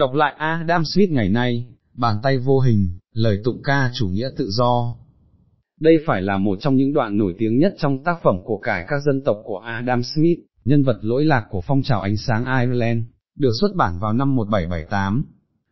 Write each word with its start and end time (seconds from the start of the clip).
Đọc 0.00 0.14
lại 0.14 0.34
Adam 0.38 0.84
Smith 0.84 1.10
ngày 1.10 1.28
nay, 1.28 1.66
bàn 1.94 2.16
tay 2.22 2.38
vô 2.38 2.60
hình, 2.60 2.98
lời 3.14 3.38
tụng 3.44 3.62
ca 3.64 3.90
chủ 3.94 4.08
nghĩa 4.08 4.30
tự 4.36 4.50
do. 4.50 4.94
Đây 5.80 5.98
phải 6.06 6.22
là 6.22 6.38
một 6.38 6.58
trong 6.60 6.76
những 6.76 6.92
đoạn 6.92 7.18
nổi 7.18 7.34
tiếng 7.38 7.58
nhất 7.58 7.74
trong 7.78 8.04
tác 8.04 8.16
phẩm 8.22 8.36
của 8.44 8.58
cải 8.58 8.84
các 8.88 9.00
dân 9.06 9.22
tộc 9.24 9.36
của 9.44 9.58
Adam 9.58 10.02
Smith, 10.02 10.38
nhân 10.64 10.82
vật 10.82 10.98
lỗi 11.02 11.24
lạc 11.24 11.46
của 11.50 11.60
phong 11.60 11.82
trào 11.82 12.00
ánh 12.00 12.16
sáng 12.16 12.44
Ireland, 12.60 13.04
được 13.38 13.50
xuất 13.60 13.74
bản 13.76 13.98
vào 14.00 14.12
năm 14.12 14.36
1778. 14.36 15.24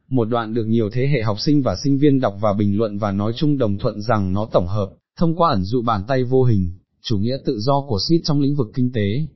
Một 0.09 0.25
đoạn 0.25 0.55
được 0.55 0.65
nhiều 0.65 0.91
thế 0.93 1.07
hệ 1.07 1.23
học 1.23 1.41
sinh 1.41 1.63
và 1.63 1.77
sinh 1.85 1.99
viên 1.99 2.21
đọc 2.21 2.35
và 2.41 2.53
bình 2.53 2.79
luận 2.79 2.99
và 2.99 3.13
nói 3.13 3.33
chung 3.37 3.59
đồng 3.59 3.79
thuận 3.79 4.01
rằng 4.01 4.33
nó 4.33 4.49
tổng 4.53 4.67
hợp, 4.67 4.91
thông 5.19 5.37
qua 5.37 5.51
ẩn 5.51 5.65
dụ 5.65 5.83
bàn 5.83 6.05
tay 6.09 6.25
vô 6.25 6.45
hình, 6.45 6.79
chủ 7.03 7.19
nghĩa 7.19 7.37
tự 7.45 7.59
do 7.59 7.81
của 7.89 7.99
Smith 8.09 8.21
trong 8.25 8.41
lĩnh 8.41 8.57
vực 8.57 8.69
kinh 8.75 8.93
tế. 8.93 9.27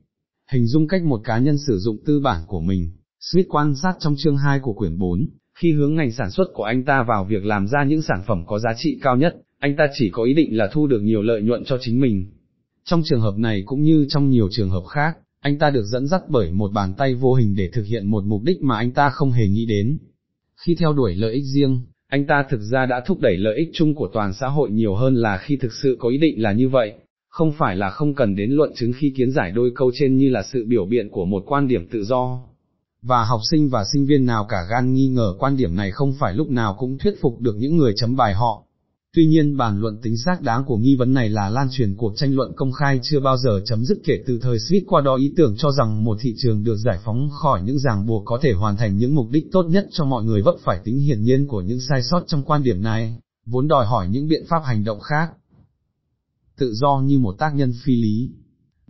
Hình 0.50 0.66
dung 0.66 0.88
cách 0.88 1.02
một 1.02 1.20
cá 1.24 1.38
nhân 1.38 1.58
sử 1.58 1.78
dụng 1.78 1.96
tư 2.06 2.20
bản 2.20 2.44
của 2.46 2.60
mình, 2.60 2.90
Smith 3.30 3.46
quan 3.48 3.74
sát 3.76 3.94
trong 4.00 4.14
chương 4.18 4.36
2 4.36 4.60
của 4.62 4.72
quyển 4.72 4.98
4, 4.98 5.28
khi 5.54 5.72
hướng 5.72 5.94
ngành 5.94 6.12
sản 6.12 6.30
xuất 6.30 6.44
của 6.54 6.62
anh 6.62 6.84
ta 6.84 7.02
vào 7.02 7.24
việc 7.24 7.44
làm 7.44 7.66
ra 7.68 7.84
những 7.84 8.02
sản 8.02 8.22
phẩm 8.26 8.44
có 8.46 8.58
giá 8.58 8.70
trị 8.76 8.98
cao 9.02 9.16
nhất, 9.16 9.36
anh 9.58 9.76
ta 9.76 9.86
chỉ 9.94 10.10
có 10.10 10.22
ý 10.22 10.34
định 10.34 10.56
là 10.56 10.68
thu 10.72 10.86
được 10.86 11.00
nhiều 11.02 11.22
lợi 11.22 11.42
nhuận 11.42 11.64
cho 11.64 11.78
chính 11.80 12.00
mình. 12.00 12.26
Trong 12.84 13.02
trường 13.04 13.20
hợp 13.20 13.38
này 13.38 13.62
cũng 13.66 13.82
như 13.82 14.06
trong 14.08 14.30
nhiều 14.30 14.48
trường 14.50 14.70
hợp 14.70 14.84
khác, 14.88 15.16
anh 15.40 15.58
ta 15.58 15.70
được 15.70 15.84
dẫn 15.84 16.06
dắt 16.06 16.22
bởi 16.28 16.52
một 16.52 16.72
bàn 16.72 16.94
tay 16.94 17.14
vô 17.14 17.34
hình 17.34 17.54
để 17.56 17.70
thực 17.72 17.82
hiện 17.82 18.06
một 18.06 18.24
mục 18.24 18.42
đích 18.42 18.62
mà 18.62 18.76
anh 18.76 18.90
ta 18.90 19.10
không 19.10 19.30
hề 19.30 19.48
nghĩ 19.48 19.66
đến. 19.66 19.98
Khi 20.66 20.74
theo 20.74 20.92
đuổi 20.92 21.14
lợi 21.14 21.34
ích 21.34 21.44
riêng, 21.54 21.80
anh 22.08 22.26
ta 22.26 22.44
thực 22.50 22.60
ra 22.60 22.86
đã 22.86 23.02
thúc 23.06 23.20
đẩy 23.20 23.36
lợi 23.36 23.56
ích 23.56 23.70
chung 23.72 23.94
của 23.94 24.08
toàn 24.12 24.32
xã 24.34 24.48
hội 24.48 24.70
nhiều 24.70 24.94
hơn 24.94 25.14
là 25.14 25.38
khi 25.38 25.56
thực 25.56 25.72
sự 25.72 25.96
có 25.98 26.08
ý 26.08 26.18
định 26.18 26.42
là 26.42 26.52
như 26.52 26.68
vậy, 26.68 26.92
không 27.28 27.52
phải 27.58 27.76
là 27.76 27.90
không 27.90 28.14
cần 28.14 28.36
đến 28.36 28.50
luận 28.50 28.72
chứng 28.74 28.92
khi 28.96 29.12
kiến 29.16 29.30
giải 29.30 29.52
đôi 29.52 29.72
câu 29.74 29.90
trên 29.94 30.16
như 30.16 30.30
là 30.30 30.42
sự 30.42 30.64
biểu 30.68 30.86
biện 30.86 31.08
của 31.10 31.24
một 31.24 31.42
quan 31.46 31.68
điểm 31.68 31.88
tự 31.88 32.04
do. 32.04 32.51
Và 33.02 33.24
học 33.24 33.40
sinh 33.50 33.68
và 33.68 33.84
sinh 33.92 34.06
viên 34.06 34.26
nào 34.26 34.46
cả 34.48 34.58
gan 34.70 34.94
nghi 34.94 35.08
ngờ 35.08 35.34
quan 35.38 35.56
điểm 35.56 35.76
này 35.76 35.90
không 35.90 36.12
phải 36.12 36.34
lúc 36.34 36.48
nào 36.48 36.76
cũng 36.78 36.98
thuyết 36.98 37.14
phục 37.20 37.40
được 37.40 37.56
những 37.56 37.76
người 37.76 37.92
chấm 37.96 38.16
bài 38.16 38.34
họ. 38.34 38.64
Tuy 39.14 39.26
nhiên 39.26 39.56
bàn 39.56 39.80
luận 39.80 40.00
tính 40.02 40.16
xác 40.16 40.42
đáng 40.42 40.64
của 40.64 40.76
nghi 40.76 40.96
vấn 40.96 41.14
này 41.14 41.28
là 41.28 41.48
lan 41.48 41.68
truyền 41.70 41.96
cuộc 41.96 42.12
tranh 42.16 42.34
luận 42.34 42.52
công 42.56 42.72
khai 42.72 43.00
chưa 43.02 43.20
bao 43.20 43.36
giờ 43.36 43.60
chấm 43.64 43.84
dứt 43.84 43.98
kể 44.04 44.18
từ 44.26 44.38
thời 44.42 44.58
Swift 44.58 44.82
qua 44.86 45.00
đó 45.00 45.16
ý 45.16 45.32
tưởng 45.36 45.54
cho 45.58 45.72
rằng 45.72 46.04
một 46.04 46.18
thị 46.20 46.34
trường 46.38 46.64
được 46.64 46.76
giải 46.76 46.98
phóng 47.04 47.30
khỏi 47.30 47.62
những 47.62 47.78
ràng 47.78 48.06
buộc 48.06 48.22
có 48.26 48.38
thể 48.42 48.52
hoàn 48.52 48.76
thành 48.76 48.96
những 48.96 49.14
mục 49.14 49.26
đích 49.30 49.44
tốt 49.52 49.62
nhất 49.62 49.86
cho 49.92 50.04
mọi 50.04 50.24
người 50.24 50.42
vấp 50.42 50.54
phải 50.64 50.80
tính 50.84 51.00
hiển 51.00 51.22
nhiên 51.22 51.46
của 51.46 51.60
những 51.60 51.80
sai 51.80 52.02
sót 52.02 52.24
trong 52.26 52.42
quan 52.42 52.62
điểm 52.62 52.82
này, 52.82 53.16
vốn 53.46 53.68
đòi 53.68 53.86
hỏi 53.86 54.08
những 54.08 54.28
biện 54.28 54.44
pháp 54.48 54.62
hành 54.64 54.84
động 54.84 55.00
khác. 55.00 55.32
Tự 56.58 56.72
do 56.74 57.00
như 57.04 57.18
một 57.18 57.34
tác 57.38 57.54
nhân 57.54 57.72
phi 57.84 57.96
lý. 57.96 58.30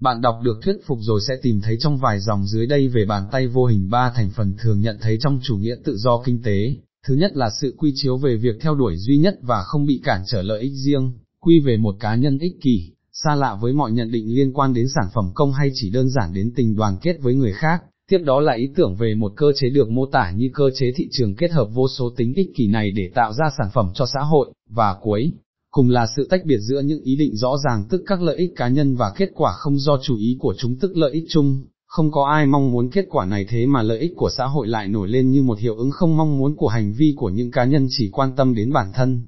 Bạn 0.02 0.20
đọc 0.20 0.40
được 0.42 0.58
thuyết 0.62 0.76
phục 0.86 0.98
rồi 1.02 1.20
sẽ 1.28 1.34
tìm 1.42 1.60
thấy 1.60 1.76
trong 1.80 1.98
vài 1.98 2.20
dòng 2.20 2.46
dưới 2.46 2.66
đây 2.66 2.88
về 2.88 3.04
bàn 3.04 3.28
tay 3.32 3.46
vô 3.46 3.66
hình 3.66 3.90
ba 3.90 4.12
thành 4.16 4.30
phần 4.30 4.54
thường 4.58 4.80
nhận 4.80 4.98
thấy 5.00 5.18
trong 5.20 5.40
chủ 5.42 5.56
nghĩa 5.56 5.74
tự 5.84 5.96
do 5.96 6.22
kinh 6.24 6.42
tế, 6.42 6.74
thứ 7.06 7.14
nhất 7.14 7.36
là 7.36 7.50
sự 7.60 7.74
quy 7.78 7.92
chiếu 7.94 8.16
về 8.16 8.36
việc 8.36 8.56
theo 8.60 8.74
đuổi 8.74 8.96
duy 8.96 9.16
nhất 9.16 9.38
và 9.42 9.62
không 9.62 9.86
bị 9.86 10.00
cản 10.04 10.22
trở 10.26 10.42
lợi 10.42 10.60
ích 10.60 10.72
riêng, 10.72 11.12
quy 11.40 11.60
về 11.60 11.76
một 11.76 11.96
cá 12.00 12.14
nhân 12.14 12.38
ích 12.38 12.60
kỷ, 12.60 12.92
xa 13.12 13.34
lạ 13.34 13.56
với 13.60 13.72
mọi 13.72 13.92
nhận 13.92 14.10
định 14.10 14.34
liên 14.34 14.52
quan 14.52 14.74
đến 14.74 14.88
sản 14.88 15.04
phẩm 15.14 15.30
công 15.34 15.52
hay 15.52 15.70
chỉ 15.74 15.90
đơn 15.90 16.10
giản 16.10 16.34
đến 16.34 16.52
tình 16.56 16.76
đoàn 16.76 16.96
kết 17.02 17.16
với 17.20 17.34
người 17.34 17.52
khác, 17.52 17.82
tiếp 18.10 18.18
đó 18.24 18.40
là 18.40 18.52
ý 18.52 18.68
tưởng 18.76 18.96
về 18.96 19.14
một 19.14 19.32
cơ 19.36 19.52
chế 19.56 19.70
được 19.70 19.90
mô 19.90 20.06
tả 20.06 20.32
như 20.36 20.50
cơ 20.54 20.70
chế 20.74 20.92
thị 20.96 21.08
trường 21.12 21.34
kết 21.34 21.50
hợp 21.50 21.68
vô 21.74 21.88
số 21.88 22.10
tính 22.16 22.34
ích 22.34 22.50
kỷ 22.54 22.68
này 22.68 22.90
để 22.90 23.10
tạo 23.14 23.32
ra 23.32 23.44
sản 23.58 23.68
phẩm 23.74 23.90
cho 23.94 24.06
xã 24.06 24.20
hội, 24.20 24.52
và 24.70 24.96
cuối, 25.02 25.32
cùng 25.72 25.90
là 25.90 26.06
sự 26.16 26.26
tách 26.30 26.44
biệt 26.44 26.58
giữa 26.58 26.80
những 26.80 27.02
ý 27.02 27.16
định 27.16 27.36
rõ 27.36 27.56
ràng 27.64 27.84
tức 27.90 28.02
các 28.06 28.22
lợi 28.22 28.36
ích 28.36 28.52
cá 28.56 28.68
nhân 28.68 28.96
và 28.96 29.12
kết 29.16 29.28
quả 29.34 29.52
không 29.52 29.78
do 29.78 29.98
chủ 30.02 30.16
ý 30.16 30.36
của 30.40 30.54
chúng 30.58 30.76
tức 30.76 30.96
lợi 30.96 31.12
ích 31.12 31.24
chung, 31.28 31.62
không 31.86 32.10
có 32.10 32.24
ai 32.24 32.46
mong 32.46 32.72
muốn 32.72 32.90
kết 32.90 33.06
quả 33.10 33.26
này 33.26 33.46
thế 33.48 33.66
mà 33.66 33.82
lợi 33.82 33.98
ích 33.98 34.12
của 34.16 34.30
xã 34.30 34.44
hội 34.46 34.68
lại 34.68 34.88
nổi 34.88 35.08
lên 35.08 35.30
như 35.30 35.42
một 35.42 35.58
hiệu 35.58 35.76
ứng 35.76 35.90
không 35.90 36.16
mong 36.16 36.38
muốn 36.38 36.56
của 36.56 36.68
hành 36.68 36.92
vi 36.92 37.14
của 37.16 37.30
những 37.30 37.50
cá 37.50 37.64
nhân 37.64 37.86
chỉ 37.90 38.08
quan 38.12 38.36
tâm 38.36 38.54
đến 38.54 38.72
bản 38.72 38.92
thân. 38.94 39.22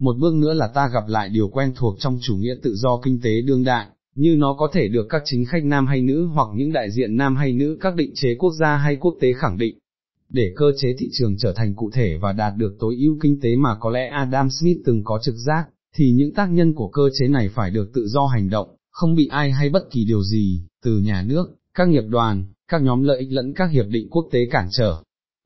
Một 0.00 0.16
bước 0.18 0.34
nữa 0.34 0.52
là 0.52 0.68
ta 0.74 0.88
gặp 0.88 1.04
lại 1.08 1.28
điều 1.28 1.48
quen 1.48 1.72
thuộc 1.76 1.96
trong 1.98 2.18
chủ 2.22 2.36
nghĩa 2.36 2.54
tự 2.62 2.74
do 2.74 3.00
kinh 3.02 3.20
tế 3.20 3.40
đương 3.40 3.64
đại, 3.64 3.86
như 4.14 4.36
nó 4.38 4.56
có 4.58 4.68
thể 4.72 4.88
được 4.88 5.06
các 5.08 5.22
chính 5.24 5.44
khách 5.44 5.64
nam 5.64 5.86
hay 5.86 6.02
nữ 6.02 6.26
hoặc 6.26 6.48
những 6.54 6.72
đại 6.72 6.90
diện 6.90 7.16
nam 7.16 7.36
hay 7.36 7.52
nữ 7.52 7.78
các 7.80 7.94
định 7.96 8.12
chế 8.14 8.34
quốc 8.34 8.52
gia 8.60 8.76
hay 8.76 8.96
quốc 8.96 9.14
tế 9.20 9.32
khẳng 9.32 9.58
định. 9.58 9.78
Để 10.28 10.52
cơ 10.56 10.72
chế 10.78 10.94
thị 10.98 11.08
trường 11.12 11.36
trở 11.38 11.52
thành 11.52 11.74
cụ 11.74 11.90
thể 11.94 12.18
và 12.20 12.32
đạt 12.32 12.52
được 12.56 12.76
tối 12.80 12.96
ưu 13.00 13.18
kinh 13.22 13.40
tế 13.40 13.56
mà 13.56 13.76
có 13.80 13.90
lẽ 13.90 14.08
Adam 14.08 14.48
Smith 14.60 14.78
từng 14.84 15.04
có 15.04 15.18
trực 15.22 15.34
giác, 15.46 15.64
thì 15.96 16.10
những 16.10 16.34
tác 16.34 16.46
nhân 16.46 16.74
của 16.74 16.88
cơ 16.88 17.02
chế 17.18 17.28
này 17.28 17.48
phải 17.48 17.70
được 17.70 17.90
tự 17.94 18.08
do 18.08 18.26
hành 18.26 18.50
động, 18.50 18.68
không 18.90 19.14
bị 19.14 19.26
ai 19.26 19.52
hay 19.52 19.70
bất 19.70 19.90
kỳ 19.90 20.04
điều 20.04 20.22
gì, 20.22 20.62
từ 20.84 20.98
nhà 20.98 21.22
nước, 21.22 21.46
các 21.74 21.88
nghiệp 21.88 22.04
đoàn, 22.08 22.44
các 22.68 22.82
nhóm 22.82 23.02
lợi 23.02 23.18
ích 23.18 23.32
lẫn 23.32 23.52
các 23.54 23.70
hiệp 23.70 23.86
định 23.88 24.08
quốc 24.10 24.28
tế 24.32 24.46
cản 24.50 24.68
trở. 24.72 24.96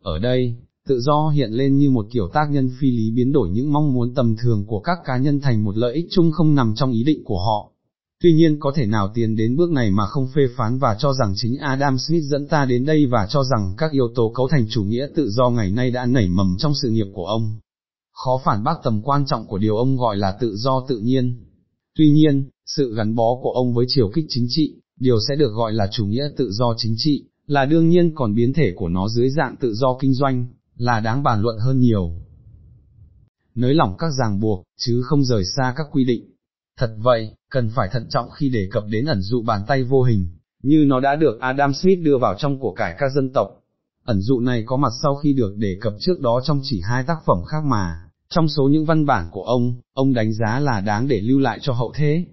Ở 0.03 0.19
đây, 0.19 0.55
tự 0.89 1.01
do 1.01 1.29
hiện 1.29 1.51
lên 1.53 1.79
như 1.79 1.91
một 1.91 2.07
kiểu 2.13 2.29
tác 2.29 2.47
nhân 2.51 2.71
phi 2.81 2.91
lý 2.91 3.11
biến 3.11 3.33
đổi 3.33 3.49
những 3.49 3.73
mong 3.73 3.93
muốn 3.93 4.15
tầm 4.15 4.37
thường 4.37 4.65
của 4.67 4.81
các 4.81 4.99
cá 5.05 5.17
nhân 5.17 5.41
thành 5.41 5.65
một 5.65 5.77
lợi 5.77 5.95
ích 5.95 6.07
chung 6.11 6.33
không 6.33 6.55
nằm 6.55 6.75
trong 6.77 6.93
ý 6.93 7.05
định 7.05 7.25
của 7.25 7.39
họ. 7.39 7.71
Tuy 8.23 8.33
nhiên 8.33 8.61
có 8.61 8.73
thể 8.75 8.87
nào 8.87 9.11
tiến 9.15 9.37
đến 9.37 9.57
bước 9.57 9.71
này 9.71 9.91
mà 9.91 10.07
không 10.07 10.29
phê 10.35 10.43
phán 10.57 10.79
và 10.79 10.97
cho 10.99 11.13
rằng 11.13 11.33
chính 11.37 11.59
Adam 11.59 11.99
Smith 11.99 12.23
dẫn 12.25 12.49
ta 12.49 12.65
đến 12.65 12.85
đây 12.85 13.07
và 13.07 13.27
cho 13.31 13.45
rằng 13.45 13.75
các 13.79 13.93
yếu 13.93 14.09
tố 14.15 14.33
cấu 14.35 14.49
thành 14.49 14.67
chủ 14.71 14.85
nghĩa 14.85 15.07
tự 15.15 15.31
do 15.31 15.51
ngày 15.51 15.71
nay 15.71 15.91
đã 15.91 16.07
nảy 16.07 16.29
mầm 16.29 16.57
trong 16.59 16.73
sự 16.83 16.91
nghiệp 16.91 17.07
của 17.15 17.27
ông. 17.27 17.59
Khó 18.15 18.41
phản 18.45 18.65
bác 18.65 18.75
tầm 18.83 19.03
quan 19.03 19.27
trọng 19.27 19.47
của 19.47 19.59
điều 19.59 19.77
ông 19.77 19.97
gọi 19.97 20.17
là 20.17 20.37
tự 20.41 20.57
do 20.57 20.85
tự 20.89 20.99
nhiên. 20.99 21.45
Tuy 21.97 22.11
nhiên, 22.11 22.51
sự 22.67 22.95
gắn 22.95 23.15
bó 23.15 23.39
của 23.43 23.51
ông 23.51 23.75
với 23.75 23.87
chiều 23.89 24.11
kích 24.15 24.25
chính 24.29 24.47
trị, 24.49 24.75
điều 25.01 25.17
sẽ 25.29 25.37
được 25.37 25.53
gọi 25.53 25.73
là 25.73 25.89
chủ 25.93 26.07
nghĩa 26.07 26.29
tự 26.37 26.53
do 26.53 26.75
chính 26.77 26.95
trị, 26.97 27.25
là 27.47 27.65
đương 27.65 27.89
nhiên 27.89 28.15
còn 28.15 28.35
biến 28.35 28.53
thể 28.53 28.73
của 28.77 28.89
nó 28.89 29.09
dưới 29.09 29.31
dạng 29.31 29.57
tự 29.57 29.75
do 29.75 29.99
kinh 30.01 30.15
doanh, 30.15 30.47
là 30.77 31.01
đáng 31.01 31.23
bàn 31.23 31.43
luận 31.43 31.59
hơn 31.59 31.81
nhiều. 31.81 32.13
Nới 33.55 33.75
lỏng 33.75 33.97
các 33.99 34.11
ràng 34.19 34.41
buộc, 34.41 34.65
chứ 34.79 35.03
không 35.05 35.25
rời 35.25 35.45
xa 35.45 35.75
các 35.77 35.87
quy 35.93 36.05
định. 36.05 36.31
Thật 36.79 36.95
vậy, 36.99 37.31
cần 37.51 37.71
phải 37.75 37.89
thận 37.93 38.07
trọng 38.11 38.31
khi 38.31 38.49
đề 38.49 38.69
cập 38.71 38.85
đến 38.89 39.05
ẩn 39.05 39.21
dụ 39.21 39.43
bàn 39.43 39.65
tay 39.67 39.83
vô 39.83 40.03
hình, 40.03 40.29
như 40.63 40.85
nó 40.87 41.01
đã 41.01 41.17
được 41.17 41.41
Adam 41.41 41.75
Smith 41.75 41.99
đưa 42.03 42.19
vào 42.19 42.35
trong 42.39 42.59
của 42.59 42.73
cải 42.73 42.97
các 42.99 43.13
dân 43.15 43.33
tộc. 43.33 43.49
Ẩn 44.05 44.21
dụ 44.21 44.41
này 44.41 44.63
có 44.67 44.77
mặt 44.77 44.93
sau 45.03 45.17
khi 45.17 45.33
được 45.33 45.57
đề 45.57 45.77
cập 45.81 45.93
trước 46.01 46.21
đó 46.21 46.41
trong 46.45 46.61
chỉ 46.63 46.81
hai 46.85 47.05
tác 47.05 47.19
phẩm 47.27 47.39
khác 47.49 47.65
mà, 47.65 48.04
trong 48.35 48.49
số 48.49 48.69
những 48.69 48.85
văn 48.85 49.07
bản 49.07 49.29
của 49.33 49.43
ông, 49.43 49.75
ông 49.93 50.13
đánh 50.13 50.33
giá 50.33 50.61
là 50.61 50.81
đáng 50.81 51.09
để 51.09 51.21
lưu 51.21 51.39
lại 51.39 51.59
cho 51.63 51.73
hậu 51.73 51.93
thế. 51.97 52.25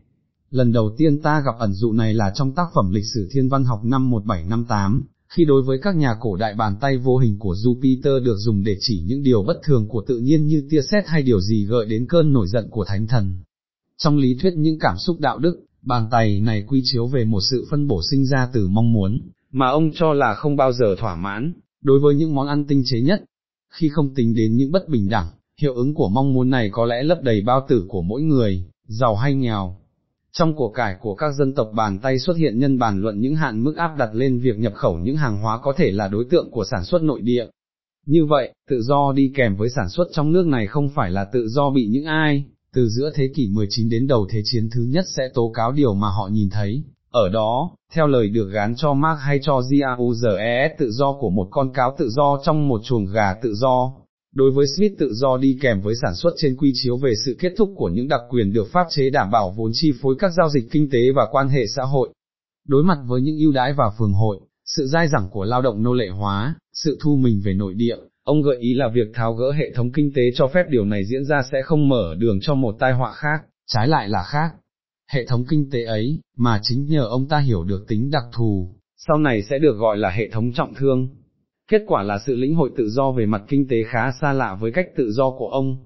Lần 0.50 0.72
đầu 0.72 0.96
tiên 0.98 1.22
ta 1.22 1.42
gặp 1.46 1.56
ẩn 1.60 1.74
dụ 1.74 1.92
này 1.94 2.14
là 2.14 2.32
trong 2.36 2.52
tác 2.56 2.66
phẩm 2.76 2.92
lịch 2.92 3.06
sử 3.14 3.30
thiên 3.32 3.50
văn 3.50 3.64
học 3.64 3.86
năm 3.86 4.10
1758, 4.10 5.04
khi 5.30 5.46
đối 5.46 5.62
với 5.62 5.80
các 5.82 5.96
nhà 5.96 6.16
cổ 6.20 6.36
đại 6.36 6.54
bàn 6.54 6.76
tay 6.82 6.98
vô 6.98 7.18
hình 7.18 7.40
của 7.40 7.54
Jupiter 7.54 8.24
được 8.24 8.36
dùng 8.38 8.64
để 8.64 8.78
chỉ 8.80 9.04
những 9.06 9.24
điều 9.24 9.44
bất 9.44 9.58
thường 9.64 9.88
của 9.88 10.04
tự 10.08 10.20
nhiên 10.20 10.48
như 10.48 10.68
tia 10.70 10.82
sét 10.92 11.04
hay 11.08 11.24
điều 11.24 11.42
gì 11.42 11.66
gợi 11.66 11.86
đến 11.86 12.06
cơn 12.10 12.34
nổi 12.34 12.48
giận 12.48 12.68
của 12.70 12.86
thánh 12.86 13.08
thần. 13.08 13.36
Trong 13.98 14.18
lý 14.18 14.38
thuyết 14.42 14.54
những 14.58 14.80
cảm 14.80 14.98
xúc 14.98 15.20
đạo 15.20 15.40
đức, 15.40 15.66
bàn 15.82 16.08
tay 16.12 16.42
này 16.42 16.64
quy 16.68 16.82
chiếu 16.84 17.08
về 17.08 17.26
một 17.26 17.42
sự 17.52 17.66
phân 17.72 17.88
bổ 17.88 18.02
sinh 18.12 18.26
ra 18.26 18.50
từ 18.54 18.68
mong 18.68 18.94
muốn, 18.94 19.22
mà 19.52 19.70
ông 19.70 19.92
cho 19.96 20.14
là 20.14 20.34
không 20.34 20.56
bao 20.56 20.74
giờ 20.74 20.96
thỏa 21.00 21.16
mãn, 21.16 21.54
đối 21.84 22.00
với 22.00 22.16
những 22.16 22.36
món 22.36 22.48
ăn 22.48 22.66
tinh 22.66 22.84
chế 22.86 23.02
nhất, 23.02 23.24
khi 23.70 23.90
không 23.90 24.14
tính 24.16 24.36
đến 24.36 24.58
những 24.58 24.72
bất 24.72 24.90
bình 24.90 25.10
đẳng, 25.10 25.28
hiệu 25.62 25.74
ứng 25.74 25.94
của 25.94 26.10
mong 26.10 26.34
muốn 26.34 26.50
này 26.50 26.70
có 26.72 26.86
lẽ 26.86 27.04
lấp 27.04 27.22
đầy 27.22 27.42
bao 27.42 27.66
tử 27.68 27.86
của 27.88 28.02
mỗi 28.02 28.22
người, 28.22 28.66
giàu 28.88 29.16
hay 29.16 29.34
nghèo, 29.34 29.76
trong 30.32 30.56
của 30.56 30.70
cải 30.70 30.96
của 31.02 31.16
các 31.16 31.32
dân 31.32 31.54
tộc 31.54 31.72
bàn 31.76 32.00
tay 32.00 32.20
xuất 32.20 32.38
hiện 32.38 32.60
nhân 32.60 32.80
bàn 32.80 33.02
luận 33.02 33.22
những 33.22 33.36
hạn 33.36 33.64
mức 33.64 33.78
áp 33.78 33.98
đặt 33.98 34.10
lên 34.14 34.40
việc 34.40 34.58
nhập 34.58 34.74
khẩu 34.76 34.98
những 34.98 35.18
hàng 35.18 35.38
hóa 35.38 35.60
có 35.64 35.74
thể 35.78 35.92
là 35.92 36.08
đối 36.08 36.26
tượng 36.30 36.52
của 36.52 36.66
sản 36.72 36.86
xuất 36.86 37.04
nội 37.04 37.22
địa. 37.22 37.46
Như 38.06 38.26
vậy, 38.26 38.54
tự 38.70 38.82
do 38.82 39.14
đi 39.16 39.32
kèm 39.36 39.56
với 39.56 39.70
sản 39.70 39.90
xuất 39.90 40.08
trong 40.12 40.32
nước 40.32 40.46
này 40.46 40.68
không 40.68 40.90
phải 40.90 41.12
là 41.12 41.26
tự 41.26 41.48
do 41.48 41.70
bị 41.70 41.88
những 41.88 42.06
ai, 42.06 42.44
từ 42.74 42.90
giữa 42.90 43.12
thế 43.16 43.30
kỷ 43.36 43.48
19 43.48 43.90
đến 43.90 44.08
đầu 44.08 44.28
thế 44.30 44.42
chiến 44.46 44.70
thứ 44.72 44.82
nhất 44.90 45.06
sẽ 45.18 45.24
tố 45.34 45.52
cáo 45.56 45.72
điều 45.72 45.94
mà 45.94 46.08
họ 46.08 46.30
nhìn 46.32 46.50
thấy. 46.50 46.84
Ở 47.12 47.30
đó, 47.30 47.72
theo 47.94 48.08
lời 48.08 48.30
được 48.30 48.50
gán 48.50 48.76
cho 48.76 48.94
Mark 48.94 49.20
hay 49.20 49.40
cho 49.42 49.62
GAUZES 49.62 50.70
tự 50.80 50.92
do 50.92 51.14
của 51.20 51.30
một 51.30 51.48
con 51.52 51.74
cáo 51.74 51.96
tự 51.98 52.10
do 52.10 52.40
trong 52.44 52.68
một 52.68 52.82
chuồng 52.84 53.06
gà 53.06 53.34
tự 53.34 53.54
do, 53.56 53.94
Đối 54.36 54.52
với 54.52 54.66
Smith 54.78 54.94
tự 54.98 55.14
do 55.14 55.38
đi 55.38 55.58
kèm 55.62 55.82
với 55.82 55.96
sản 56.02 56.16
xuất 56.16 56.34
trên 56.38 56.56
quy 56.56 56.72
chiếu 56.74 56.98
về 56.98 57.14
sự 57.26 57.36
kết 57.40 57.54
thúc 57.58 57.70
của 57.76 57.90
những 57.90 58.08
đặc 58.08 58.22
quyền 58.30 58.54
được 58.54 58.68
pháp 58.72 58.88
chế 58.90 59.10
đảm 59.10 59.32
bảo 59.32 59.54
vốn 59.58 59.72
chi 59.74 59.92
phối 60.02 60.16
các 60.20 60.32
giao 60.38 60.50
dịch 60.50 60.72
kinh 60.72 60.90
tế 60.90 61.12
và 61.16 61.28
quan 61.32 61.50
hệ 61.50 61.68
xã 61.76 61.84
hội. 61.84 62.10
Đối 62.68 62.84
mặt 62.84 62.98
với 63.08 63.22
những 63.22 63.38
ưu 63.38 63.52
đãi 63.52 63.74
và 63.74 63.92
phường 64.00 64.14
hội, 64.14 64.40
sự 64.66 64.88
dai 64.88 65.08
dẳng 65.08 65.30
của 65.32 65.46
lao 65.46 65.62
động 65.62 65.84
nô 65.84 65.94
lệ 65.94 66.10
hóa, 66.10 66.56
sự 66.74 66.98
thu 67.02 67.16
mình 67.16 67.42
về 67.46 67.54
nội 67.54 67.74
địa, 67.74 67.96
ông 68.24 68.42
gợi 68.42 68.58
ý 68.58 68.74
là 68.74 68.88
việc 68.94 69.08
tháo 69.14 69.34
gỡ 69.34 69.52
hệ 69.52 69.72
thống 69.76 69.92
kinh 69.92 70.12
tế 70.16 70.22
cho 70.36 70.48
phép 70.48 70.64
điều 70.70 70.86
này 70.86 71.06
diễn 71.06 71.26
ra 71.26 71.42
sẽ 71.52 71.62
không 71.62 71.90
mở 71.90 72.16
đường 72.18 72.40
cho 72.42 72.56
một 72.56 72.76
tai 72.80 72.94
họa 72.94 73.14
khác, 73.14 73.42
trái 73.68 73.88
lại 73.88 74.10
là 74.10 74.24
khác. 74.24 74.52
Hệ 75.12 75.26
thống 75.26 75.46
kinh 75.50 75.70
tế 75.72 75.84
ấy, 75.84 76.20
mà 76.38 76.60
chính 76.64 76.86
nhờ 76.86 77.06
ông 77.06 77.28
ta 77.28 77.40
hiểu 77.40 77.64
được 77.64 77.86
tính 77.88 78.12
đặc 78.12 78.24
thù, 78.34 78.76
sau 78.98 79.18
này 79.18 79.44
sẽ 79.44 79.60
được 79.60 79.78
gọi 79.78 79.98
là 79.98 80.10
hệ 80.10 80.30
thống 80.30 80.54
trọng 80.54 80.74
thương, 80.74 81.10
kết 81.72 81.82
quả 81.88 82.04
là 82.04 82.20
sự 82.26 82.36
lĩnh 82.36 82.56
hội 82.56 82.70
tự 82.78 82.90
do 82.90 83.12
về 83.12 83.26
mặt 83.26 83.42
kinh 83.48 83.68
tế 83.68 83.84
khá 83.92 84.12
xa 84.22 84.34
lạ 84.34 84.58
với 84.62 84.72
cách 84.72 84.88
tự 84.98 85.12
do 85.12 85.32
của 85.38 85.48
ông. 85.48 85.78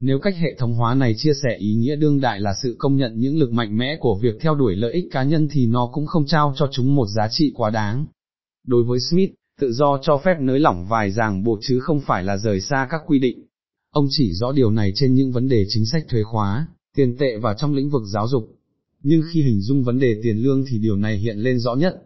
Nếu 0.00 0.18
cách 0.18 0.34
hệ 0.36 0.54
thống 0.58 0.74
hóa 0.74 0.94
này 0.94 1.14
chia 1.16 1.32
sẻ 1.42 1.56
ý 1.58 1.74
nghĩa 1.74 1.96
đương 1.96 2.20
đại 2.20 2.40
là 2.40 2.54
sự 2.62 2.76
công 2.78 2.96
nhận 2.96 3.20
những 3.20 3.38
lực 3.38 3.52
mạnh 3.52 3.78
mẽ 3.78 3.96
của 4.00 4.18
việc 4.22 4.34
theo 4.40 4.54
đuổi 4.54 4.76
lợi 4.76 4.92
ích 4.92 5.04
cá 5.10 5.22
nhân 5.22 5.48
thì 5.50 5.66
nó 5.66 5.90
cũng 5.92 6.06
không 6.06 6.26
trao 6.26 6.54
cho 6.56 6.68
chúng 6.72 6.94
một 6.94 7.06
giá 7.16 7.28
trị 7.30 7.52
quá 7.54 7.70
đáng. 7.70 8.06
Đối 8.66 8.84
với 8.84 8.98
Smith, 9.10 9.30
tự 9.60 9.72
do 9.72 9.98
cho 10.02 10.18
phép 10.24 10.36
nới 10.40 10.60
lỏng 10.60 10.86
vài 10.86 11.10
ràng 11.10 11.44
buộc 11.44 11.58
chứ 11.62 11.80
không 11.80 12.00
phải 12.00 12.24
là 12.24 12.36
rời 12.36 12.60
xa 12.60 12.88
các 12.90 13.00
quy 13.06 13.18
định. 13.18 13.46
Ông 13.90 14.06
chỉ 14.10 14.32
rõ 14.32 14.52
điều 14.52 14.70
này 14.70 14.92
trên 14.94 15.14
những 15.14 15.32
vấn 15.32 15.48
đề 15.48 15.64
chính 15.68 15.86
sách 15.86 16.04
thuế 16.08 16.22
khóa, 16.22 16.66
tiền 16.96 17.16
tệ 17.16 17.36
và 17.36 17.54
trong 17.54 17.74
lĩnh 17.74 17.90
vực 17.90 18.02
giáo 18.12 18.28
dục. 18.28 18.56
Nhưng 19.02 19.22
khi 19.32 19.42
hình 19.42 19.60
dung 19.60 19.84
vấn 19.84 19.98
đề 19.98 20.20
tiền 20.22 20.36
lương 20.36 20.64
thì 20.68 20.78
điều 20.78 20.96
này 20.96 21.16
hiện 21.16 21.38
lên 21.38 21.58
rõ 21.58 21.74
nhất. 21.74 22.02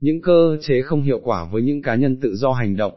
Những 0.00 0.22
cơ 0.22 0.56
chế 0.62 0.82
không 0.82 1.02
hiệu 1.02 1.20
quả 1.22 1.48
với 1.52 1.62
những 1.62 1.82
cá 1.82 1.94
nhân 1.94 2.20
tự 2.20 2.36
do 2.36 2.52
hành 2.52 2.76
động. 2.76 2.92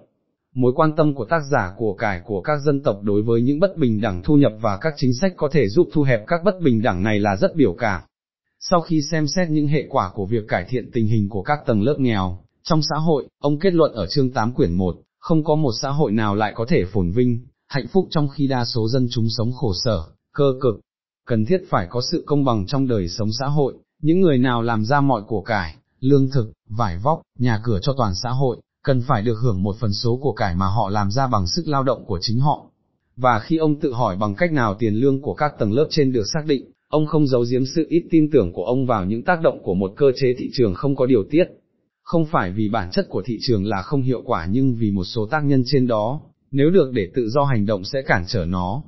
Mối 0.56 0.74
quan 0.76 0.96
tâm 0.96 1.14
của 1.14 1.26
tác 1.26 1.42
giả 1.52 1.74
của 1.78 1.94
cải 1.94 2.22
của 2.26 2.42
các 2.42 2.60
dân 2.66 2.84
tộc 2.84 3.00
đối 3.04 3.22
với 3.22 3.42
những 3.42 3.60
bất 3.60 3.78
bình 3.78 4.02
đẳng 4.02 4.24
thu 4.24 4.36
nhập 4.36 4.52
và 4.62 4.78
các 4.82 4.94
chính 4.98 5.14
sách 5.14 5.34
có 5.38 5.50
thể 5.52 5.68
giúp 5.70 5.90
thu 5.94 6.04
hẹp 6.04 6.24
các 6.28 6.42
bất 6.44 6.62
bình 6.64 6.82
đẳng 6.82 7.04
này 7.04 7.20
là 7.20 7.36
rất 7.36 7.56
biểu 7.56 7.74
cảm. 7.74 8.02
Sau 8.60 8.82
khi 8.82 9.02
xem 9.12 9.28
xét 9.28 9.50
những 9.50 9.68
hệ 9.68 9.86
quả 9.90 10.12
của 10.14 10.26
việc 10.26 10.48
cải 10.48 10.66
thiện 10.70 10.92
tình 10.94 11.08
hình 11.08 11.30
của 11.30 11.44
các 11.44 11.60
tầng 11.66 11.82
lớp 11.82 11.96
nghèo, 12.00 12.38
trong 12.64 12.82
xã 12.82 12.96
hội, 12.96 13.28
ông 13.40 13.60
kết 13.60 13.74
luận 13.74 13.94
ở 13.94 14.08
chương 14.08 14.32
8 14.32 14.54
quyển 14.54 14.74
1, 14.74 14.96
không 15.20 15.44
có 15.44 15.56
một 15.56 15.72
xã 15.82 15.90
hội 15.90 16.12
nào 16.12 16.36
lại 16.36 16.54
có 16.56 16.66
thể 16.70 16.86
phồn 16.94 17.12
vinh, 17.12 17.40
hạnh 17.68 17.88
phúc 17.94 18.08
trong 18.10 18.28
khi 18.28 18.48
đa 18.48 18.66
số 18.66 18.88
dân 18.90 19.08
chúng 19.12 19.26
sống 19.30 19.52
khổ 19.52 19.74
sở, 19.84 20.04
cơ 20.34 20.54
cực. 20.62 20.80
Cần 21.26 21.46
thiết 21.46 21.62
phải 21.70 21.88
có 21.90 22.02
sự 22.12 22.24
công 22.28 22.46
bằng 22.46 22.66
trong 22.66 22.88
đời 22.88 23.10
sống 23.10 23.30
xã 23.40 23.46
hội, 23.46 23.74
những 24.02 24.22
người 24.22 24.38
nào 24.38 24.62
làm 24.62 24.86
ra 24.86 25.02
mọi 25.02 25.22
của 25.28 25.42
cải, 25.42 25.76
lương 26.00 26.30
thực, 26.32 26.52
vải 26.78 26.98
vóc, 26.98 27.22
nhà 27.40 27.60
cửa 27.64 27.80
cho 27.82 27.94
toàn 27.98 28.16
xã 28.24 28.30
hội, 28.30 28.58
cần 28.84 29.02
phải 29.08 29.22
được 29.22 29.36
hưởng 29.44 29.64
một 29.64 29.76
phần 29.80 29.94
số 29.94 30.20
của 30.22 30.34
cải 30.34 30.56
mà 30.56 30.66
họ 30.66 30.90
làm 30.90 31.12
ra 31.12 31.28
bằng 31.28 31.48
sức 31.48 31.68
lao 31.68 31.84
động 31.84 32.06
của 32.06 32.20
chính 32.22 32.40
họ. 32.40 32.66
Và 33.16 33.40
khi 33.40 33.58
ông 33.58 33.80
tự 33.80 33.94
hỏi 33.94 34.18
bằng 34.18 34.36
cách 34.36 34.52
nào 34.52 34.76
tiền 34.80 34.94
lương 34.94 35.22
của 35.22 35.34
các 35.34 35.54
tầng 35.60 35.74
lớp 35.74 35.88
trên 35.90 36.12
được 36.12 36.24
xác 36.34 36.46
định, 36.46 36.72
ông 36.90 37.06
không 37.06 37.28
giấu 37.28 37.46
giếm 37.52 37.66
sự 37.66 37.86
ít 37.90 38.04
tin 38.12 38.30
tưởng 38.32 38.54
của 38.54 38.66
ông 38.66 38.86
vào 38.86 39.06
những 39.06 39.24
tác 39.24 39.42
động 39.42 39.60
của 39.64 39.74
một 39.74 39.94
cơ 39.98 40.12
chế 40.16 40.34
thị 40.38 40.50
trường 40.54 40.74
không 40.74 40.96
có 40.96 41.06
điều 41.06 41.24
tiết. 41.32 41.44
Không 42.04 42.26
phải 42.26 42.52
vì 42.52 42.70
bản 42.70 42.90
chất 42.92 43.06
của 43.10 43.22
thị 43.26 43.38
trường 43.42 43.66
là 43.66 43.82
không 43.82 44.02
hiệu 44.02 44.22
quả 44.26 44.48
nhưng 44.52 44.76
vì 44.76 44.92
một 44.92 45.04
số 45.04 45.26
tác 45.26 45.46
nhân 45.46 45.64
trên 45.66 45.88
đó, 45.88 46.22
nếu 46.52 46.70
được 46.70 46.92
để 46.94 47.08
tự 47.16 47.30
do 47.30 47.44
hành 47.44 47.66
động 47.66 47.84
sẽ 47.84 48.02
cản 48.02 48.24
trở 48.28 48.46
nó. 48.46 48.84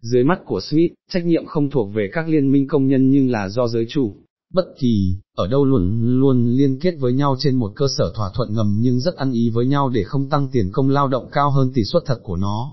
Dưới 0.00 0.24
mắt 0.24 0.38
của 0.44 0.60
Smith, 0.60 0.92
trách 1.10 1.24
nhiệm 1.24 1.46
không 1.46 1.70
thuộc 1.70 1.94
về 1.94 2.10
các 2.12 2.28
liên 2.28 2.52
minh 2.52 2.68
công 2.68 2.86
nhân 2.86 3.10
nhưng 3.10 3.30
là 3.30 3.48
do 3.48 3.68
giới 3.68 3.86
chủ, 3.88 4.16
bất 4.54 4.64
kỳ, 4.78 5.16
ở 5.36 5.46
đâu 5.46 5.64
luôn 5.64 6.00
luôn 6.20 6.50
liên 6.56 6.78
kết 6.80 6.94
với 6.98 7.12
nhau 7.12 7.36
trên 7.38 7.56
một 7.56 7.72
cơ 7.76 7.88
sở 7.98 8.12
thỏa 8.14 8.30
thuận 8.34 8.54
ngầm 8.54 8.78
nhưng 8.80 9.00
rất 9.00 9.16
ăn 9.16 9.32
ý 9.32 9.50
với 9.50 9.66
nhau 9.66 9.88
để 9.88 10.04
không 10.04 10.28
tăng 10.28 10.48
tiền 10.48 10.70
công 10.72 10.88
lao 10.88 11.08
động 11.08 11.28
cao 11.32 11.50
hơn 11.50 11.72
tỷ 11.74 11.84
suất 11.84 12.02
thật 12.06 12.20
của 12.22 12.36
nó. 12.36 12.72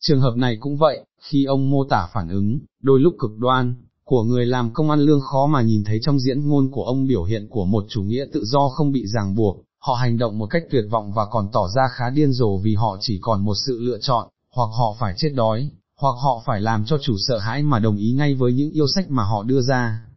Trường 0.00 0.20
hợp 0.20 0.36
này 0.36 0.56
cũng 0.60 0.76
vậy, 0.76 1.04
khi 1.20 1.44
ông 1.44 1.70
mô 1.70 1.84
tả 1.84 2.08
phản 2.14 2.28
ứng, 2.28 2.58
đôi 2.82 3.00
lúc 3.00 3.14
cực 3.18 3.38
đoan, 3.38 3.74
của 4.04 4.22
người 4.22 4.46
làm 4.46 4.72
công 4.72 4.90
ăn 4.90 5.00
lương 5.00 5.20
khó 5.20 5.46
mà 5.46 5.62
nhìn 5.62 5.84
thấy 5.84 5.98
trong 6.02 6.20
diễn 6.20 6.48
ngôn 6.48 6.70
của 6.70 6.84
ông 6.84 7.06
biểu 7.06 7.24
hiện 7.24 7.48
của 7.50 7.64
một 7.64 7.84
chủ 7.88 8.02
nghĩa 8.02 8.24
tự 8.32 8.44
do 8.44 8.68
không 8.68 8.92
bị 8.92 9.06
ràng 9.06 9.34
buộc, 9.34 9.64
họ 9.78 9.94
hành 9.94 10.18
động 10.18 10.38
một 10.38 10.46
cách 10.46 10.62
tuyệt 10.70 10.84
vọng 10.90 11.12
và 11.12 11.26
còn 11.30 11.48
tỏ 11.52 11.68
ra 11.76 11.82
khá 11.92 12.10
điên 12.10 12.32
rồ 12.32 12.56
vì 12.56 12.74
họ 12.74 12.96
chỉ 13.00 13.18
còn 13.22 13.44
một 13.44 13.54
sự 13.66 13.78
lựa 13.80 13.98
chọn, 14.00 14.28
hoặc 14.54 14.68
họ 14.78 14.96
phải 15.00 15.14
chết 15.16 15.32
đói, 15.34 15.70
hoặc 16.00 16.14
họ 16.22 16.42
phải 16.46 16.60
làm 16.60 16.84
cho 16.84 16.98
chủ 17.02 17.14
sợ 17.28 17.38
hãi 17.38 17.62
mà 17.62 17.78
đồng 17.78 17.96
ý 17.96 18.12
ngay 18.12 18.34
với 18.34 18.52
những 18.52 18.70
yêu 18.70 18.86
sách 18.94 19.10
mà 19.10 19.24
họ 19.24 19.42
đưa 19.42 19.60
ra. 19.60 20.09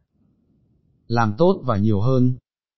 Làm 1.13 1.33
tốt 1.37 1.61
và 1.65 1.77
nhiều 1.77 2.01
hơn. 2.01 2.33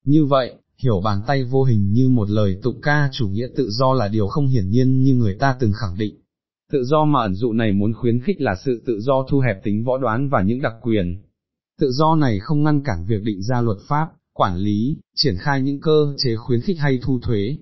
Như 0.06 0.26
vậy, 0.26 0.56
hiểu 0.78 1.02
bàn 1.04 1.22
tay 1.28 1.44
vô 1.44 1.64
hình 1.64 1.92
như 1.92 2.10
một 2.10 2.30
lời 2.30 2.60
tụng 2.64 2.82
ca 2.82 3.10
chủ 3.12 3.28
nghĩa 3.28 3.48
tự 3.56 3.70
do 3.70 3.94
là 3.94 4.08
điều 4.08 4.28
không 4.28 4.48
hiển 4.48 4.70
nhiên 4.70 5.04
như 5.04 5.16
người 5.16 5.36
ta 5.40 5.56
từng 5.60 5.72
khẳng 5.74 5.98
định. 5.98 6.16
Tự 6.72 6.84
do 6.84 7.06
mà 7.06 7.22
ẩn 7.22 7.36
dụ 7.36 7.54
này 7.54 7.72
muốn 7.72 7.94
khuyến 7.94 8.22
khích 8.22 8.42
là 8.42 8.56
sự 8.66 8.84
tự 8.86 9.00
do 9.00 9.26
thu 9.30 9.40
hẹp 9.40 9.64
tính 9.64 9.84
võ 9.84 9.98
đoán 9.98 10.30
và 10.30 10.42
những 10.42 10.62
đặc 10.62 10.74
quyền. 10.82 11.24
Tự 11.80 11.92
do 11.92 12.16
này 12.16 12.40
không 12.40 12.64
ngăn 12.64 12.84
cản 12.84 13.06
việc 13.06 13.24
định 13.24 13.44
ra 13.44 13.62
luật 13.62 13.78
pháp, 13.88 14.08
quản 14.34 14.58
lý, 14.58 14.98
triển 15.16 15.36
khai 15.40 15.62
những 15.62 15.80
cơ 15.80 16.14
chế 16.18 16.36
khuyến 16.36 16.62
khích 16.62 16.80
hay 16.80 17.00
thu 17.02 17.20
thuế, 17.20 17.58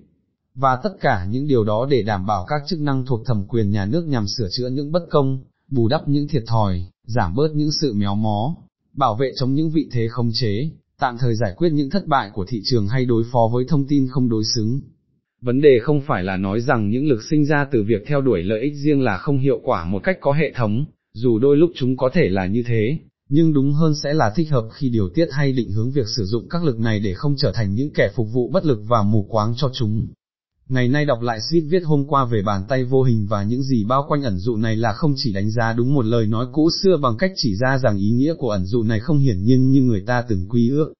và 0.54 0.76
tất 0.76 0.90
cả 1.00 1.26
những 1.30 1.48
điều 1.48 1.64
đó 1.64 1.86
để 1.90 2.02
đảm 2.02 2.26
bảo 2.26 2.46
các 2.48 2.62
chức 2.66 2.80
năng 2.80 3.06
thuộc 3.06 3.26
thẩm 3.26 3.44
quyền 3.48 3.70
nhà 3.70 3.86
nước 3.86 4.04
nhằm 4.06 4.26
sửa 4.26 4.48
chữa 4.50 4.68
những 4.68 4.92
bất 4.92 5.06
công, 5.10 5.44
bù 5.70 5.88
đắp 5.88 6.08
những 6.08 6.28
thiệt 6.28 6.44
thòi, 6.46 6.86
giảm 7.06 7.34
bớt 7.34 7.48
những 7.54 7.70
sự 7.72 7.92
méo 7.94 8.14
mó, 8.14 8.56
bảo 8.94 9.14
vệ 9.14 9.32
chống 9.36 9.54
những 9.54 9.70
vị 9.70 9.88
thế 9.92 10.08
không 10.08 10.30
chế, 10.34 10.70
tạm 11.00 11.16
thời 11.18 11.34
giải 11.34 11.54
quyết 11.56 11.70
những 11.70 11.90
thất 11.90 12.06
bại 12.06 12.30
của 12.34 12.44
thị 12.48 12.60
trường 12.64 12.88
hay 12.88 13.04
đối 13.04 13.24
phó 13.32 13.50
với 13.52 13.64
thông 13.68 13.86
tin 13.86 14.08
không 14.10 14.28
đối 14.28 14.44
xứng. 14.54 14.80
Vấn 15.40 15.60
đề 15.60 15.78
không 15.82 16.00
phải 16.00 16.22
là 16.22 16.36
nói 16.36 16.60
rằng 16.60 16.90
những 16.90 17.08
lực 17.08 17.22
sinh 17.30 17.46
ra 17.46 17.66
từ 17.72 17.82
việc 17.82 18.04
theo 18.06 18.20
đuổi 18.20 18.42
lợi 18.42 18.60
ích 18.60 18.74
riêng 18.74 19.02
là 19.02 19.18
không 19.18 19.38
hiệu 19.38 19.60
quả 19.62 19.84
một 19.84 20.02
cách 20.04 20.18
có 20.20 20.32
hệ 20.32 20.52
thống, 20.56 20.84
dù 21.12 21.38
đôi 21.38 21.56
lúc 21.56 21.70
chúng 21.74 21.96
có 21.96 22.10
thể 22.12 22.28
là 22.28 22.46
như 22.46 22.62
thế, 22.66 22.98
nhưng 23.28 23.52
đúng 23.52 23.72
hơn 23.72 23.94
sẽ 24.02 24.14
là 24.14 24.32
thích 24.36 24.50
hợp 24.50 24.68
khi 24.72 24.88
điều 24.88 25.08
tiết 25.08 25.26
hay 25.30 25.52
định 25.52 25.70
hướng 25.70 25.90
việc 25.90 26.08
sử 26.16 26.24
dụng 26.24 26.48
các 26.48 26.64
lực 26.64 26.78
này 26.78 27.00
để 27.00 27.14
không 27.14 27.34
trở 27.38 27.52
thành 27.52 27.74
những 27.74 27.90
kẻ 27.94 28.10
phục 28.14 28.26
vụ 28.32 28.48
bất 28.48 28.64
lực 28.64 28.82
và 28.86 29.02
mù 29.02 29.26
quáng 29.28 29.54
cho 29.56 29.70
chúng. 29.74 30.06
Ngày 30.68 30.88
nay 30.88 31.04
đọc 31.04 31.22
lại 31.22 31.38
suýt 31.50 31.60
viết 31.60 31.82
hôm 31.84 32.04
qua 32.06 32.24
về 32.24 32.42
bàn 32.42 32.64
tay 32.68 32.84
vô 32.84 33.02
hình 33.02 33.26
và 33.26 33.42
những 33.42 33.62
gì 33.62 33.84
bao 33.84 34.04
quanh 34.08 34.22
ẩn 34.22 34.38
dụ 34.38 34.56
này 34.56 34.76
là 34.76 34.92
không 34.92 35.14
chỉ 35.16 35.32
đánh 35.32 35.50
giá 35.50 35.72
đúng 35.72 35.94
một 35.94 36.04
lời 36.04 36.26
nói 36.26 36.46
cũ 36.52 36.70
xưa 36.82 36.96
bằng 37.02 37.16
cách 37.18 37.32
chỉ 37.36 37.56
ra 37.56 37.78
rằng 37.78 37.98
ý 37.98 38.10
nghĩa 38.10 38.34
của 38.38 38.50
ẩn 38.50 38.64
dụ 38.64 38.82
này 38.82 39.00
không 39.00 39.18
hiển 39.18 39.42
nhiên 39.42 39.70
như 39.70 39.82
người 39.82 40.04
ta 40.06 40.24
từng 40.28 40.48
quy 40.48 40.70
ước. 40.70 40.92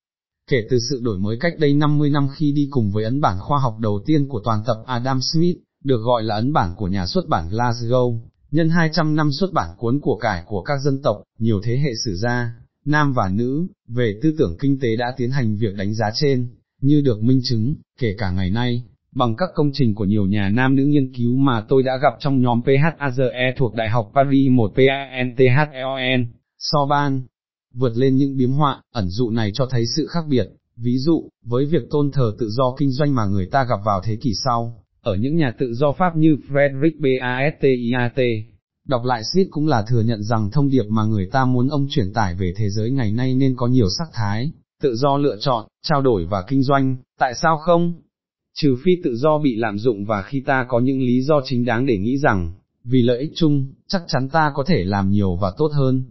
Kể 0.51 0.67
từ 0.71 0.79
sự 0.91 1.01
đổi 1.03 1.19
mới 1.19 1.37
cách 1.41 1.53
đây 1.59 1.75
50 1.75 2.11
năm 2.11 2.29
khi 2.37 2.53
đi 2.53 2.69
cùng 2.71 2.91
với 2.91 3.05
ấn 3.05 3.21
bản 3.21 3.39
khoa 3.41 3.59
học 3.59 3.77
đầu 3.81 4.03
tiên 4.07 4.29
của 4.29 4.41
toàn 4.45 4.63
tập 4.67 4.77
Adam 4.87 5.21
Smith, 5.21 5.57
được 5.85 5.99
gọi 5.99 6.23
là 6.23 6.35
ấn 6.35 6.53
bản 6.53 6.75
của 6.77 6.89
nhà 6.89 7.07
xuất 7.07 7.29
bản 7.29 7.49
Glasgow, 7.51 8.19
nhân 8.51 8.69
200 8.69 9.17
năm 9.17 9.33
xuất 9.33 9.53
bản 9.53 9.71
cuốn 9.79 10.01
của 10.01 10.17
cải 10.17 10.43
của 10.47 10.63
các 10.63 10.79
dân 10.85 11.03
tộc, 11.03 11.23
nhiều 11.39 11.61
thế 11.65 11.79
hệ 11.79 11.91
sử 12.05 12.17
gia, 12.17 12.55
nam 12.85 13.13
và 13.13 13.29
nữ, 13.29 13.67
về 13.89 14.19
tư 14.23 14.35
tưởng 14.39 14.57
kinh 14.61 14.79
tế 14.81 14.97
đã 14.97 15.15
tiến 15.17 15.31
hành 15.31 15.57
việc 15.57 15.75
đánh 15.77 15.95
giá 15.95 16.11
trên, 16.15 16.49
như 16.81 17.01
được 17.01 17.23
minh 17.23 17.41
chứng, 17.45 17.75
kể 17.99 18.15
cả 18.19 18.31
ngày 18.31 18.51
nay, 18.51 18.83
bằng 19.15 19.37
các 19.37 19.49
công 19.55 19.71
trình 19.73 19.95
của 19.95 20.05
nhiều 20.05 20.27
nhà 20.27 20.49
nam 20.49 20.77
nữ 20.77 20.85
nghiên 20.85 21.13
cứu 21.15 21.37
mà 21.37 21.65
tôi 21.69 21.83
đã 21.83 21.97
gặp 22.03 22.13
trong 22.19 22.43
nhóm 22.43 22.61
PHAZE 22.61 23.53
thuộc 23.57 23.75
Đại 23.75 23.89
học 23.89 24.11
Paris 24.15 24.51
1 24.51 24.73
PANTHEON, 24.77 26.27
Soban. 26.59 27.23
Vượt 27.75 27.93
lên 27.97 28.17
những 28.17 28.37
biếm 28.37 28.51
họa, 28.51 28.83
ẩn 28.93 29.09
dụ 29.09 29.31
này 29.31 29.51
cho 29.55 29.67
thấy 29.71 29.85
sự 29.97 30.07
khác 30.07 30.25
biệt, 30.29 30.47
ví 30.77 30.99
dụ, 30.99 31.29
với 31.45 31.65
việc 31.65 31.83
tôn 31.91 32.11
thờ 32.11 32.33
tự 32.39 32.49
do 32.51 32.75
kinh 32.79 32.91
doanh 32.91 33.15
mà 33.15 33.25
người 33.25 33.47
ta 33.47 33.65
gặp 33.65 33.79
vào 33.85 34.01
thế 34.05 34.17
kỷ 34.17 34.31
sau, 34.45 34.85
ở 35.03 35.15
những 35.17 35.37
nhà 35.37 35.53
tự 35.59 35.75
do 35.75 35.93
Pháp 35.93 36.17
như 36.17 36.37
Frederick 36.49 37.01
Bastiat, 37.01 38.17
đọc 38.89 39.05
lại 39.05 39.23
Smith 39.33 39.49
cũng 39.51 39.67
là 39.67 39.83
thừa 39.89 40.01
nhận 40.01 40.23
rằng 40.23 40.51
thông 40.51 40.69
điệp 40.69 40.85
mà 40.89 41.05
người 41.05 41.29
ta 41.33 41.45
muốn 41.45 41.69
ông 41.69 41.87
truyền 41.91 42.13
tải 42.13 42.35
về 42.35 42.53
thế 42.57 42.71
giới 42.71 42.91
ngày 42.91 43.13
nay 43.13 43.35
nên 43.35 43.55
có 43.57 43.67
nhiều 43.67 43.87
sắc 43.99 44.09
thái, 44.13 44.53
tự 44.83 44.95
do 44.97 45.17
lựa 45.17 45.37
chọn, 45.41 45.67
trao 45.83 46.03
đổi 46.03 46.25
và 46.25 46.45
kinh 46.49 46.63
doanh, 46.63 46.97
tại 47.19 47.35
sao 47.35 47.59
không? 47.59 47.95
Trừ 48.57 48.77
phi 48.85 48.97
tự 49.05 49.17
do 49.17 49.39
bị 49.39 49.57
lạm 49.57 49.79
dụng 49.79 50.05
và 50.05 50.23
khi 50.23 50.41
ta 50.41 50.67
có 50.69 50.81
những 50.81 51.03
lý 51.03 51.23
do 51.23 51.41
chính 51.45 51.65
đáng 51.65 51.87
để 51.87 51.99
nghĩ 51.99 52.19
rằng, 52.19 52.53
vì 52.85 53.03
lợi 53.03 53.19
ích 53.19 53.33
chung, 53.35 53.73
chắc 53.87 54.03
chắn 54.09 54.29
ta 54.29 54.53
có 54.55 54.65
thể 54.67 54.85
làm 54.85 55.11
nhiều 55.11 55.37
và 55.37 55.53
tốt 55.59 55.71
hơn, 55.75 56.05